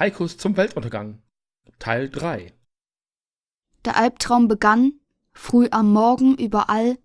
Haikus 0.00 0.38
zum 0.38 0.56
Weltuntergang 0.56 1.22
Teil 1.78 2.08
3 2.08 2.54
Der 3.84 3.98
Albtraum 3.98 4.48
begann, 4.48 4.98
früh 5.34 5.68
am 5.70 5.92
Morgen 5.92 6.38
überall, 6.38 6.96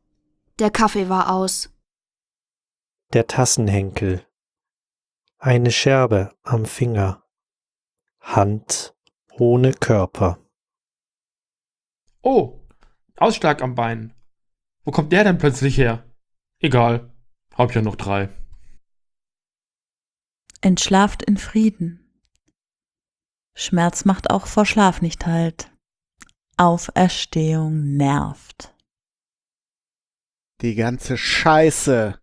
der 0.59 0.71
Kaffee 0.71 1.09
war 1.09 1.29
aus. 1.29 1.73
Der 3.11 3.27
Tassenhenkel. 3.27 4.25
Eine 5.39 5.71
Scherbe 5.71 6.37
am 6.43 6.63
Finger. 6.63 7.27
Hand 8.21 8.95
ohne 9.33 9.73
Körper. 9.73 10.39
Oh, 12.21 12.61
Ausschlag 13.17 13.61
am 13.61 13.75
Bein. 13.75 14.15
Wo 14.85 14.91
kommt 14.91 15.11
der 15.11 15.25
denn 15.25 15.37
plötzlich 15.37 15.77
her? 15.77 16.09
Egal, 16.59 17.13
hab 17.55 17.75
ja 17.75 17.81
noch 17.81 17.97
drei. 17.97 18.29
Entschlaft 20.61 21.23
in 21.23 21.35
Frieden. 21.35 22.04
Schmerz 23.55 24.05
macht 24.05 24.29
auch 24.29 24.47
vor 24.47 24.65
Schlaf 24.65 25.01
nicht 25.01 25.25
halt. 25.25 25.71
Auferstehung 26.57 27.95
nervt. 27.95 28.73
Die 30.61 30.75
ganze 30.75 31.17
Scheiße 31.17 32.19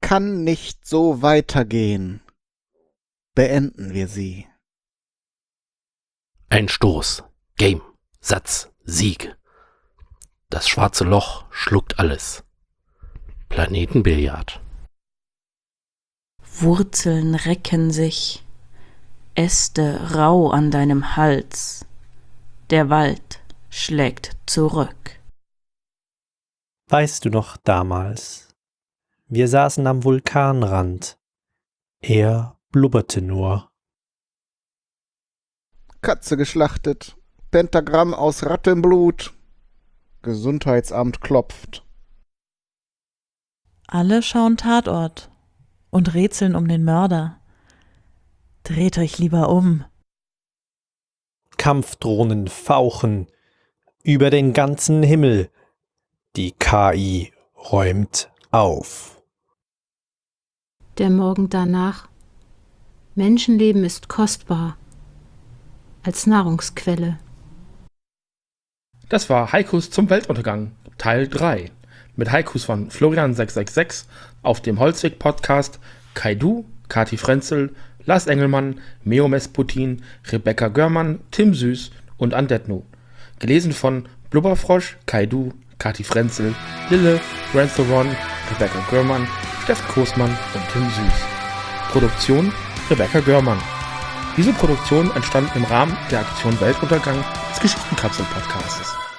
kann 0.00 0.42
nicht 0.44 0.86
so 0.86 1.22
weitergehen. 1.22 2.20
Beenden 3.34 3.94
wir 3.94 4.08
sie. 4.08 4.46
Ein 6.50 6.68
Stoß, 6.68 7.24
Game, 7.56 7.80
Satz, 8.20 8.70
Sieg. 8.84 9.34
Das 10.50 10.68
schwarze 10.68 11.04
Loch 11.04 11.46
schluckt 11.50 11.98
alles. 11.98 12.44
Planetenbillard. 13.48 14.60
Wurzeln 16.58 17.34
recken 17.34 17.90
sich, 17.90 18.44
Äste 19.34 20.14
rau 20.14 20.50
an 20.50 20.70
deinem 20.70 21.16
Hals. 21.16 21.86
Der 22.68 22.90
Wald 22.90 23.40
schlägt 23.70 24.36
zurück. 24.44 25.22
Weißt 26.90 27.24
du 27.24 27.30
noch 27.30 27.56
damals? 27.56 28.54
Wir 29.28 29.48
saßen 29.48 29.86
am 29.86 30.04
Vulkanrand. 30.04 31.16
Er 32.02 32.58
blubberte 32.72 33.22
nur. 33.22 33.70
Katze 36.02 36.36
geschlachtet. 36.36 37.16
Pentagramm 37.50 38.12
aus 38.12 38.44
Rattenblut. 38.44 39.32
Gesundheitsamt 40.20 41.22
klopft. 41.22 41.86
Alle 43.86 44.22
schauen 44.22 44.58
Tatort 44.58 45.30
und 45.90 46.12
rätseln 46.12 46.54
um 46.54 46.68
den 46.68 46.84
Mörder. 46.84 47.41
Dreht 48.64 48.96
euch 48.98 49.18
lieber 49.18 49.48
um. 49.48 49.84
Kampfdrohnen 51.56 52.46
fauchen 52.48 53.26
über 54.04 54.30
den 54.30 54.52
ganzen 54.52 55.02
Himmel. 55.02 55.50
Die 56.36 56.52
KI 56.52 57.32
räumt 57.56 58.30
auf. 58.50 59.20
Der 60.98 61.10
Morgen 61.10 61.48
danach. 61.48 62.08
Menschenleben 63.14 63.84
ist 63.84 64.08
kostbar. 64.08 64.76
Als 66.04 66.26
Nahrungsquelle. 66.26 67.18
Das 69.08 69.28
war 69.28 69.52
Haikus 69.52 69.90
zum 69.90 70.08
Weltuntergang 70.08 70.72
Teil 70.98 71.28
3 71.28 71.70
mit 72.16 72.30
Haikus 72.30 72.64
von 72.64 72.90
Florian666 72.90 74.04
auf 74.42 74.60
dem 74.60 74.78
Holzweg 74.78 75.18
Podcast 75.18 75.80
Kaidu, 76.14 76.64
Kati 76.88 77.16
Frenzel, 77.16 77.74
Lars 78.04 78.26
Engelmann, 78.26 78.80
Meo 79.04 79.28
Mesputin, 79.28 80.02
Rebecca 80.30 80.68
Görmann, 80.68 81.20
Tim 81.30 81.54
Süß 81.54 81.90
und 82.16 82.34
Andetno. 82.34 82.84
Gelesen 83.38 83.72
von 83.72 84.08
Blubberfrosch, 84.30 84.96
Kaidu, 85.06 85.52
Kati 85.78 86.04
Frenzel, 86.04 86.54
Lille, 86.90 87.20
Rantheron, 87.54 88.08
Rebecca 88.50 88.78
Görmann, 88.90 89.26
Steffen 89.64 89.88
Kosmann 89.88 90.30
und 90.30 90.62
Tim 90.72 90.84
Süß. 90.84 91.22
Produktion 91.90 92.52
Rebecca 92.90 93.20
Görmann. 93.20 93.58
Diese 94.36 94.52
Produktion 94.52 95.10
entstand 95.14 95.54
im 95.54 95.64
Rahmen 95.64 95.96
der 96.10 96.20
Aktion 96.20 96.58
Weltuntergang 96.60 97.22
des 97.50 97.60
Geschichtenkapsel-Podcastes. 97.60 99.11